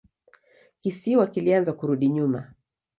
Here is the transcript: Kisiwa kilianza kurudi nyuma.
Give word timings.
Kisiwa 0.81 1.27
kilianza 1.27 1.73
kurudi 1.73 2.07
nyuma. 2.09 2.53